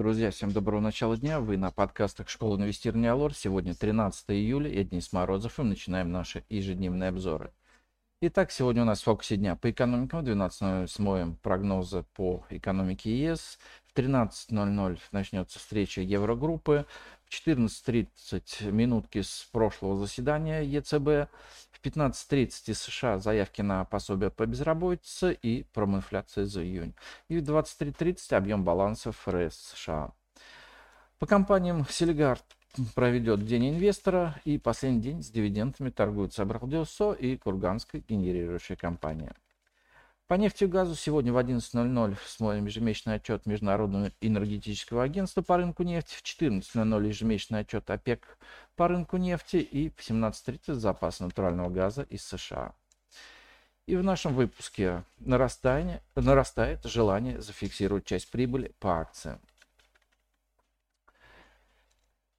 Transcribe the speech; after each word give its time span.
Друзья, 0.00 0.30
всем 0.30 0.50
доброго 0.50 0.80
начала 0.80 1.14
дня. 1.14 1.40
Вы 1.40 1.58
на 1.58 1.70
подкастах 1.70 2.30
Школы 2.30 2.56
инвестирования 2.56 3.12
Алор. 3.12 3.34
Сегодня 3.34 3.74
13 3.74 4.30
июля, 4.30 4.72
я 4.72 4.82
Денис 4.82 5.12
Морозов, 5.12 5.58
и 5.58 5.62
мы 5.62 5.68
начинаем 5.68 6.10
наши 6.10 6.42
ежедневные 6.48 7.10
обзоры. 7.10 7.52
Итак, 8.22 8.50
сегодня 8.50 8.80
у 8.80 8.84
нас 8.86 9.02
в 9.02 9.04
фокусе 9.04 9.36
дня 9.36 9.56
по 9.56 9.70
экономикам. 9.70 10.24
В 10.24 10.26
12.00 10.26 10.86
смоем 10.86 11.36
прогнозы 11.42 12.06
по 12.14 12.46
экономике 12.48 13.14
ЕС. 13.14 13.58
В 13.84 13.94
13.00 13.94 14.98
начнется 15.12 15.58
встреча 15.58 16.00
Еврогруппы. 16.00 16.86
В 17.26 17.30
14.30 17.30 18.70
минутки 18.70 19.20
с 19.20 19.50
прошлого 19.52 19.98
заседания 19.98 20.62
ЕЦБ. 20.62 21.30
В 21.80 21.86
15.30 21.86 22.74
США 22.74 23.18
заявки 23.18 23.62
на 23.62 23.84
пособие 23.86 24.30
по 24.30 24.44
безработице 24.44 25.32
и 25.32 25.64
проминфляция 25.72 26.44
за 26.44 26.62
июнь. 26.62 26.94
И 27.28 27.38
в 27.38 27.42
23.30 27.42 28.36
объем 28.36 28.64
балансов 28.64 29.16
ФРС 29.16 29.72
США. 29.74 30.12
По 31.18 31.26
компаниям 31.26 31.86
Сильгард 31.88 32.44
проведет 32.94 33.46
День 33.46 33.70
инвестора 33.70 34.38
и 34.44 34.58
последний 34.58 35.00
день 35.00 35.22
с 35.22 35.30
дивидендами 35.30 35.88
торгуются 35.88 36.42
Абралдиосо 36.42 37.12
и 37.12 37.38
Курганская 37.38 38.02
генерирующая 38.06 38.76
компания. 38.76 39.34
По 40.30 40.34
нефти 40.34 40.62
и 40.62 40.68
газу 40.68 40.94
сегодня 40.94 41.32
в 41.32 41.38
11.00 41.38 42.16
смотрим 42.24 42.66
ежемесячный 42.66 43.14
отчет 43.16 43.46
Международного 43.46 44.12
энергетического 44.20 45.02
агентства 45.02 45.42
по 45.42 45.56
рынку 45.56 45.82
нефти, 45.82 46.14
в 46.14 46.22
14.00 46.22 47.08
ежемесячный 47.08 47.58
отчет 47.58 47.90
ОПЕК 47.90 48.38
по 48.76 48.86
рынку 48.86 49.16
нефти 49.16 49.56
и 49.56 49.90
в 49.90 49.98
17.30 49.98 50.74
запас 50.74 51.18
натурального 51.18 51.68
газа 51.68 52.02
из 52.02 52.24
США. 52.24 52.76
И 53.86 53.96
в 53.96 54.04
нашем 54.04 54.34
выпуске 54.34 55.02
нарастает, 55.18 56.00
нарастает 56.14 56.84
желание 56.84 57.40
зафиксировать 57.40 58.04
часть 58.04 58.30
прибыли 58.30 58.72
по 58.78 59.00
акциям. 59.00 59.40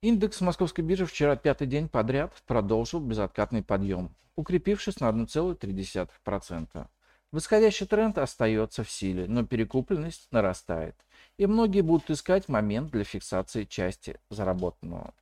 Индекс 0.02 0.40
московской 0.40 0.86
биржи 0.86 1.06
вчера 1.06 1.36
пятый 1.36 1.68
день 1.68 1.90
подряд 1.90 2.42
продолжил 2.48 3.02
безоткатный 3.02 3.64
подъем, 3.64 4.16
укрепившись 4.38 5.02
на 5.02 5.10
1,3%. 5.10 6.88
Восходящий 7.32 7.86
тренд 7.86 8.18
остается 8.18 8.84
в 8.84 8.92
силе, 8.92 9.26
но 9.26 9.46
перекупленность 9.46 10.28
нарастает, 10.32 10.96
и 11.38 11.46
многие 11.46 11.80
будут 11.80 12.10
искать 12.10 12.50
момент 12.50 12.92
для 12.92 13.06
фиксации 13.06 13.64
части 13.64 14.20
заработанного. 14.30 15.14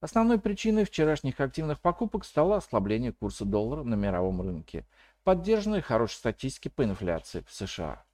Основной 0.00 0.38
причиной 0.38 0.84
вчерашних 0.84 1.40
активных 1.40 1.80
покупок 1.80 2.24
стало 2.24 2.58
ослабление 2.58 3.12
курса 3.12 3.44
доллара 3.44 3.82
на 3.82 3.94
мировом 3.94 4.40
рынке, 4.40 4.86
поддержанной 5.24 5.80
хорошей 5.80 6.14
статистикой 6.14 6.70
по 6.70 6.84
инфляции 6.84 7.44
в 7.48 7.52
США. 7.52 8.04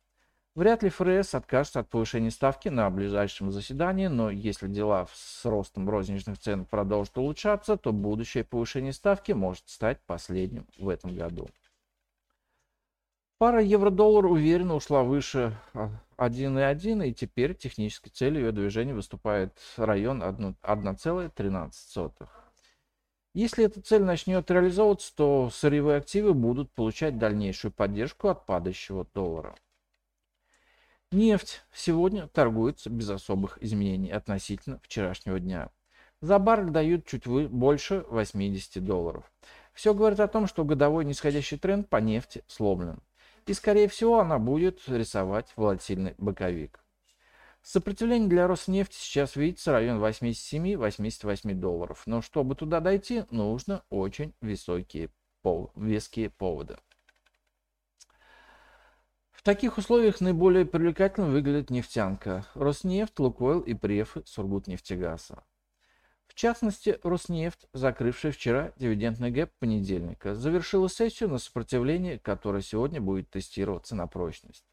Вряд 0.55 0.83
ли 0.83 0.89
ФРС 0.89 1.35
откажется 1.35 1.81
от 1.81 1.91
повышения 1.91 2.31
ставки 2.31 2.69
на 2.69 2.89
ближайшем 2.89 3.53
заседании, 3.53 4.07
но 4.07 4.31
если 4.31 4.69
дела 4.69 5.07
с 5.13 5.45
ростом 5.45 5.89
розничных 5.89 6.39
цен 6.39 6.65
продолжат 6.65 7.19
улучшаться, 7.19 7.77
то 7.77 7.93
будущее 7.93 8.45
повышение 8.45 8.95
ставки 8.95 9.33
может 9.33 9.69
стать 9.69 10.01
последним 10.07 10.67
в 10.79 10.89
этом 10.89 11.15
году. 11.15 11.51
Пара 13.43 13.61
евро-доллар 13.61 14.27
уверенно 14.27 14.77
ушла 14.77 15.03
выше 15.03 15.59
1,1 15.75 17.09
и 17.09 17.13
теперь 17.13 17.57
технической 17.57 18.13
целью 18.13 18.43
ее 18.43 18.53
движения 18.53 18.95
выступает 18.95 19.53
район 19.77 20.23
1,13. 20.23 22.13
Если 23.35 23.65
эта 23.65 23.83
цель 23.83 24.05
начнет 24.05 24.49
реализовываться, 24.49 25.13
то 25.17 25.51
сырьевые 25.53 25.97
активы 25.97 26.35
будут 26.35 26.71
получать 26.71 27.19
дальнейшую 27.19 27.73
поддержку 27.73 28.29
от 28.29 28.47
падающего 28.47 29.09
доллара. 29.13 29.57
Нефть 31.11 31.65
сегодня 31.75 32.29
торгуется 32.29 32.91
без 32.91 33.11
особых 33.11 33.61
изменений 33.61 34.13
относительно 34.13 34.79
вчерашнего 34.85 35.41
дня. 35.41 35.71
За 36.21 36.39
баррель 36.39 36.71
дают 36.71 37.07
чуть 37.07 37.27
больше 37.27 38.05
80 38.09 38.85
долларов. 38.85 39.25
Все 39.73 39.95
говорит 39.95 40.21
о 40.21 40.29
том, 40.29 40.47
что 40.47 40.65
годовой 40.65 41.05
нисходящий 41.05 41.59
тренд 41.59 41.89
по 41.89 41.97
нефти 41.97 42.45
сломлен 42.47 43.01
и, 43.47 43.55
скорее 43.55 43.89
всего, 43.89 44.21
она 44.21 44.39
будет 44.39 44.89
рисовать 44.89 45.53
волатильный 45.57 46.15
боковик. 46.19 46.83
Сопротивление 47.63 48.29
для 48.29 48.49
Роснефти 48.49 48.97
сейчас 48.97 49.37
видится 49.37 49.71
район 49.73 50.03
87-88 50.03 51.55
долларов, 51.55 52.03
но 52.07 52.21
чтобы 52.21 52.57
туда 52.57 52.81
дойти, 52.81 53.25
нужно 53.31 53.85
очень 53.89 54.35
высокие, 54.41 55.11
веские 55.77 56.31
поводы. 56.31 56.77
В 59.31 59.43
таких 59.43 59.79
условиях 59.79 60.21
наиболее 60.21 60.65
привлекательно 60.65 61.29
выглядит 61.29 61.71
нефтянка 61.71 62.47
Роснефть, 62.55 63.19
Лукойл 63.19 63.61
и 63.61 63.75
Префы 63.75 64.23
Сургутнефтегаза. 64.25 65.45
В 66.33 66.35
частности, 66.35 66.99
Роснефть, 67.03 67.67
закрывшая 67.75 68.33
вчера 68.33 68.73
дивидендный 68.77 69.31
гэп 69.31 69.53
понедельника, 69.59 70.35
завершила 70.35 70.89
сессию 70.89 71.29
на 71.29 71.37
сопротивление, 71.37 72.19
которое 72.19 72.63
сегодня 72.63 73.03
будет 73.03 73.29
тестироваться 73.29 73.95
на 73.95 74.07
прочность. 74.07 74.65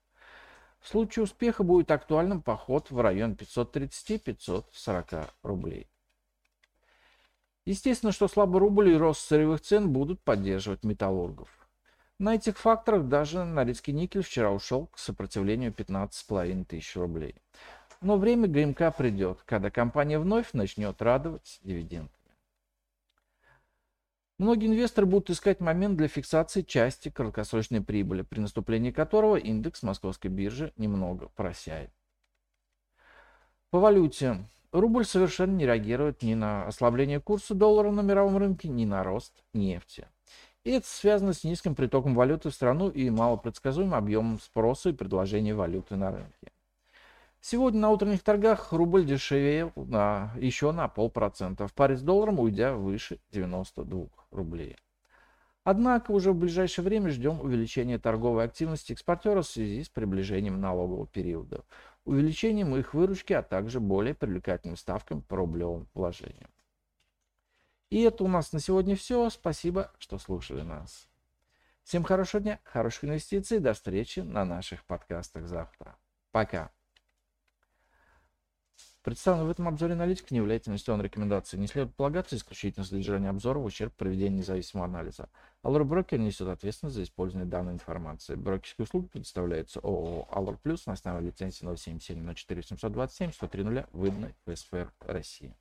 В 0.80 0.88
случае 0.88 1.24
успеха 1.24 1.64
будет 1.64 1.92
актуальным 1.92 2.42
поход 2.42 2.92
в 2.92 3.02
район 3.02 3.34
530-540 3.34 5.28
рублей. 5.44 5.90
Естественно, 7.66 8.14
что 8.14 8.30
слабый 8.30 8.62
рубль 8.62 8.92
и 8.92 8.96
рост 8.96 9.28
сырьевых 9.28 9.60
цен 9.60 9.92
будут 9.92 10.22
поддерживать 10.22 10.86
металлургов. 10.86 11.50
На 12.20 12.36
этих 12.36 12.58
факторах 12.58 13.10
даже 13.10 13.44
Норильский 13.44 13.92
никель 13.92 14.24
вчера 14.24 14.50
ушел 14.50 14.88
к 14.88 14.98
сопротивлению 14.98 15.74
15,5 15.74 16.64
тысяч 16.64 16.96
рублей. 16.96 17.36
Но 18.02 18.18
время 18.18 18.48
ГМК 18.48 18.96
придет, 18.96 19.42
когда 19.46 19.70
компания 19.70 20.20
вновь 20.20 20.54
начнет 20.54 21.02
радовать 21.02 21.60
дивидендами. 21.64 22.14
Многие 24.38 24.68
инвесторы 24.68 25.06
будут 25.06 25.30
искать 25.32 25.60
момент 25.60 25.98
для 25.98 26.08
фиксации 26.08 26.62
части 26.62 27.10
краткосрочной 27.10 27.82
прибыли, 27.82 28.22
при 28.22 28.40
наступлении 28.40 28.92
которого 28.92 29.36
индекс 29.36 29.84
московской 29.84 30.32
биржи 30.32 30.72
немного 30.78 31.28
просяет. 31.36 31.92
По 33.70 33.80
валюте. 33.80 34.46
Рубль 34.72 35.04
совершенно 35.04 35.56
не 35.56 35.66
реагирует 35.66 36.22
ни 36.22 36.36
на 36.36 36.68
ослабление 36.68 37.20
курса 37.20 37.56
доллара 37.56 37.92
на 37.92 38.02
мировом 38.02 38.38
рынке, 38.38 38.70
ни 38.70 38.86
на 38.86 39.04
рост 39.04 39.34
нефти. 39.54 40.08
И 40.64 40.72
это 40.72 40.88
связано 40.88 41.34
с 41.34 41.44
низким 41.44 41.76
притоком 41.76 42.14
валюты 42.14 42.50
в 42.50 42.54
страну 42.54 42.90
и 42.90 43.10
малопредсказуемым 43.10 43.96
объемом 43.96 44.40
спроса 44.40 44.90
и 44.90 44.94
предложения 44.94 45.56
валюты 45.56 45.96
на 45.96 46.12
рынке. 46.12 46.52
Сегодня 47.42 47.80
на 47.80 47.90
утренних 47.90 48.22
торгах 48.22 48.74
рубль 48.74 49.06
дешевел 49.06 49.72
на, 49.76 50.34
еще 50.38 50.72
на 50.72 50.88
полпроцента, 50.90 51.68
в 51.68 51.74
паре 51.74 51.96
с 51.96 52.02
долларом 52.02 52.40
уйдя 52.40 52.76
выше 52.76 53.20
92 53.32 54.08
рублей. 54.32 54.76
Однако 55.64 56.12
уже 56.12 56.32
в 56.32 56.36
ближайшее 56.36 56.84
время 56.84 57.12
ждем 57.12 57.40
увеличения 57.40 58.00
торговой 58.00 58.44
активности 58.44 58.92
экспортеров 58.92 59.46
в 59.46 59.52
связи 59.52 59.84
с 59.84 59.90
приближением 59.90 60.60
налогового 60.60 61.08
периода, 61.08 61.64
увеличением 62.06 62.76
их 62.76 62.94
выручки, 62.94 63.34
а 63.34 63.42
также 63.44 63.80
более 63.80 64.16
привлекательным 64.16 64.78
ставкам 64.78 65.22
по 65.22 65.38
рублевым 65.38 65.88
вложениям. 65.94 66.50
И 67.90 68.02
это 68.02 68.24
у 68.24 68.28
нас 68.28 68.52
на 68.52 68.60
сегодня 68.60 68.96
все. 68.96 69.30
Спасибо, 69.30 69.92
что 69.98 70.18
слушали 70.18 70.62
нас. 70.62 71.08
Всем 71.84 72.04
хорошего 72.04 72.42
дня, 72.42 72.60
хороших 72.64 73.06
инвестиций. 73.06 73.60
До 73.60 73.74
встречи 73.74 74.20
на 74.20 74.46
наших 74.46 74.84
подкастах 74.86 75.48
завтра. 75.48 75.98
Пока. 76.32 76.72
Представленная 79.10 79.48
в 79.48 79.50
этом 79.50 79.68
обзоре 79.68 79.94
аналитика 79.94 80.28
не 80.30 80.38
является 80.38 80.70
инвестиционной 80.70 81.06
рекомендацией. 81.06 81.60
Не 81.60 81.66
следует 81.66 81.96
полагаться 81.96 82.36
исключительно 82.36 82.86
с 82.86 82.90
содержанием 82.90 83.32
обзора 83.32 83.58
в 83.58 83.66
ущерб 83.66 83.92
проведения 83.96 84.38
независимого 84.38 84.86
анализа. 84.86 85.30
Allure 85.64 85.82
Broker 85.82 86.20
несет 86.20 86.48
ответственность 86.48 86.96
за 86.96 87.02
использование 87.02 87.50
данной 87.50 87.74
информации. 87.74 88.36
Брокерские 88.36 88.84
услуги 88.84 89.08
предоставляются 89.08 89.80
ООО 89.80 90.28
Allure 90.32 90.60
Plus 90.64 90.84
на 90.86 90.94
основе 90.94 91.26
лицензии 91.26 91.66
077 91.76 92.36
04 92.36 92.62
727 92.62 93.32
103 93.32 93.64
выданной 93.94 94.36
в 94.46 94.56
СФР 94.56 94.94
России. 95.00 95.56